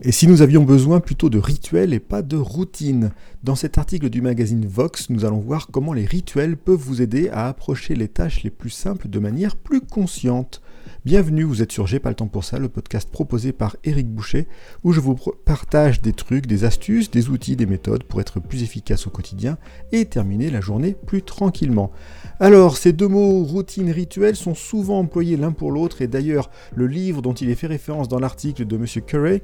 [0.00, 3.10] Et si nous avions besoin plutôt de rituels et pas de routines
[3.42, 7.28] Dans cet article du magazine Vox, nous allons voir comment les rituels peuvent vous aider
[7.30, 10.62] à approcher les tâches les plus simples de manière plus consciente.
[11.04, 14.08] Bienvenue, vous êtes sur J'ai pas le temps pour ça, le podcast proposé par Eric
[14.08, 14.46] Boucher,
[14.84, 18.62] où je vous partage des trucs, des astuces, des outils, des méthodes pour être plus
[18.62, 19.56] efficace au quotidien
[19.92, 21.92] et terminer la journée plus tranquillement.
[22.40, 26.86] Alors, ces deux mots, routine, rituel, sont souvent employés l'un pour l'autre, et d'ailleurs, le
[26.86, 28.84] livre dont il est fait référence dans l'article de M.
[29.06, 29.40] Curry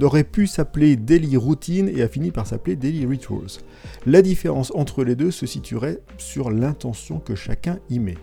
[0.00, 3.60] aurait pu s'appeler Daily Routine et a fini par s'appeler Daily Rituals.
[4.06, 8.16] La différence entre les deux se situerait sur l'intention que chacun y met.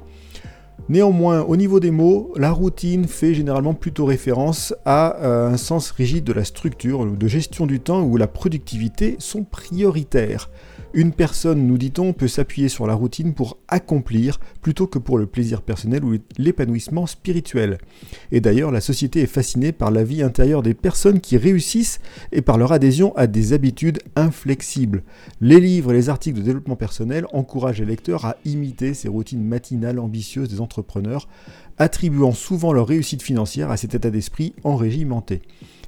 [0.90, 5.92] Néanmoins, au niveau des mots, la routine fait généralement plutôt référence à euh, un sens
[5.92, 10.50] rigide de la structure, de gestion du temps où la productivité sont prioritaires.
[10.96, 15.26] Une personne, nous dit-on, peut s'appuyer sur la routine pour accomplir plutôt que pour le
[15.26, 17.80] plaisir personnel ou l'épanouissement spirituel.
[18.32, 22.00] Et d'ailleurs, la société est fascinée par la vie intérieure des personnes qui réussissent
[22.32, 25.02] et par leur adhésion à des habitudes inflexibles.
[25.42, 29.44] Les livres et les articles de développement personnel encouragent les lecteurs à imiter ces routines
[29.44, 31.28] matinales ambitieuses des entrepreneurs,
[31.78, 35.42] attribuant souvent leur réussite financière à cet état d'esprit enrégimenté.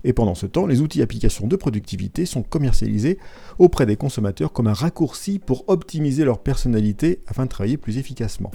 [0.04, 3.18] Et pendant ce temps, les outils applications de productivité sont commercialisés
[3.58, 8.52] auprès des consommateurs comme un raccourci pour optimiser leur personnalité afin de travailler plus efficacement.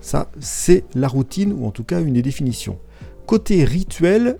[0.00, 2.78] Ça, c'est la routine, ou en tout cas une des définitions.
[3.26, 4.38] Côté rituel,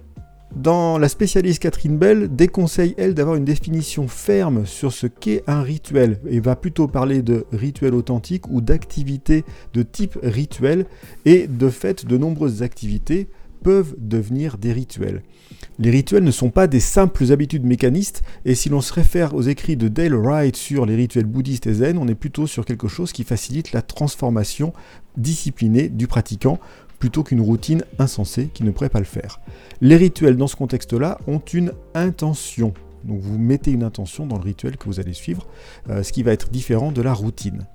[0.57, 5.63] dans la spécialiste Catherine Bell déconseille, elle, d'avoir une définition ferme sur ce qu'est un
[5.63, 10.87] rituel et va plutôt parler de rituel authentique ou d'activités de type rituel
[11.25, 13.29] et de fait de nombreuses activités
[13.63, 15.23] peuvent devenir des rituels.
[15.79, 19.43] Les rituels ne sont pas des simples habitudes mécanistes, et si l'on se réfère aux
[19.43, 22.89] écrits de Dale Wright sur les rituels bouddhistes et zen, on est plutôt sur quelque
[22.89, 24.73] chose qui facilite la transformation
[25.17, 26.59] disciplinée du pratiquant,
[27.01, 29.41] plutôt qu'une routine insensée qui ne pourrait pas le faire.
[29.81, 32.73] Les rituels dans ce contexte-là ont une intention.
[33.03, 35.49] Donc vous mettez une intention dans le rituel que vous allez suivre,
[35.89, 37.67] euh, ce qui va être différent de la routine.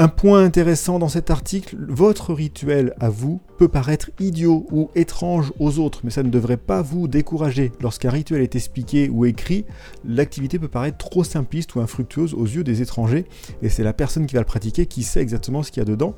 [0.00, 5.52] Un point intéressant dans cet article, votre rituel à vous peut paraître idiot ou étrange
[5.58, 7.72] aux autres, mais ça ne devrait pas vous décourager.
[7.80, 9.64] Lorsqu'un rituel est expliqué ou écrit,
[10.04, 13.26] l'activité peut paraître trop simpliste ou infructueuse aux yeux des étrangers,
[13.60, 15.90] et c'est la personne qui va le pratiquer qui sait exactement ce qu'il y a
[15.90, 16.14] dedans.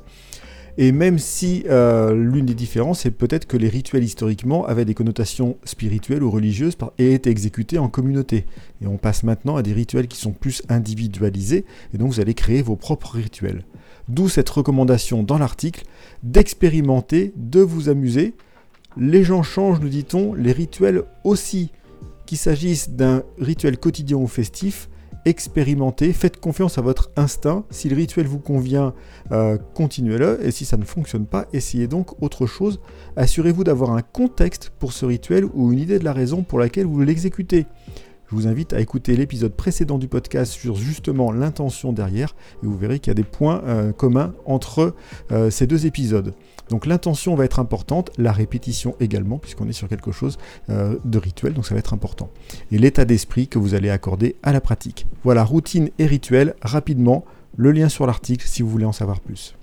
[0.77, 4.93] Et même si euh, l'une des différences est peut-être que les rituels historiquement avaient des
[4.93, 8.45] connotations spirituelles ou religieuses et étaient exécutés en communauté.
[8.81, 12.33] Et on passe maintenant à des rituels qui sont plus individualisés, et donc vous allez
[12.33, 13.63] créer vos propres rituels.
[14.07, 15.83] D'où cette recommandation dans l'article
[16.23, 18.33] d'expérimenter, de vous amuser.
[18.97, 21.71] Les gens changent, nous dit-on, les rituels aussi.
[22.25, 24.89] Qu'il s'agisse d'un rituel quotidien ou festif,
[25.25, 27.65] expérimentez, faites confiance à votre instinct.
[27.69, 28.93] Si le rituel vous convient,
[29.31, 30.45] euh, continuez-le.
[30.45, 32.79] Et si ça ne fonctionne pas, essayez donc autre chose.
[33.15, 36.85] Assurez-vous d'avoir un contexte pour ce rituel ou une idée de la raison pour laquelle
[36.85, 37.65] vous l'exécutez.
[38.31, 42.33] Je vous invite à écouter l'épisode précédent du podcast sur justement l'intention derrière
[42.63, 44.95] et vous verrez qu'il y a des points euh, communs entre
[45.33, 46.33] euh, ces deux épisodes.
[46.69, 50.37] Donc l'intention va être importante, la répétition également, puisqu'on est sur quelque chose
[50.69, 52.29] euh, de rituel, donc ça va être important.
[52.71, 55.07] Et l'état d'esprit que vous allez accorder à la pratique.
[55.25, 57.25] Voilà, routine et rituel, rapidement,
[57.57, 59.55] le lien sur l'article si vous voulez en savoir plus.